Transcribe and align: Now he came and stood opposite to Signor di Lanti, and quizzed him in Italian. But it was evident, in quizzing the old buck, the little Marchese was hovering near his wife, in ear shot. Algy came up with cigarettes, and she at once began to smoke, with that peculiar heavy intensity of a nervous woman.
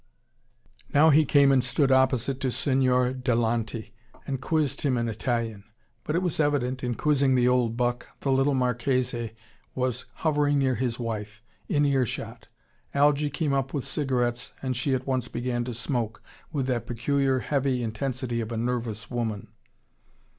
Now 0.95 1.11
he 1.11 1.25
came 1.25 1.51
and 1.51 1.63
stood 1.63 1.91
opposite 1.91 2.39
to 2.39 2.51
Signor 2.51 3.13
di 3.13 3.33
Lanti, 3.35 3.93
and 4.25 4.41
quizzed 4.41 4.81
him 4.81 4.97
in 4.97 5.07
Italian. 5.07 5.63
But 6.03 6.15
it 6.15 6.23
was 6.23 6.39
evident, 6.39 6.83
in 6.83 6.95
quizzing 6.95 7.35
the 7.35 7.47
old 7.47 7.77
buck, 7.77 8.07
the 8.21 8.31
little 8.31 8.55
Marchese 8.55 9.33
was 9.75 10.07
hovering 10.15 10.57
near 10.57 10.73
his 10.73 10.97
wife, 10.97 11.43
in 11.69 11.85
ear 11.85 12.03
shot. 12.07 12.47
Algy 12.95 13.29
came 13.29 13.53
up 13.53 13.75
with 13.75 13.85
cigarettes, 13.85 14.53
and 14.63 14.75
she 14.75 14.95
at 14.95 15.05
once 15.05 15.27
began 15.27 15.63
to 15.65 15.73
smoke, 15.75 16.23
with 16.51 16.65
that 16.65 16.87
peculiar 16.87 17.37
heavy 17.37 17.83
intensity 17.83 18.41
of 18.41 18.51
a 18.51 18.57
nervous 18.57 19.11
woman. 19.11 19.49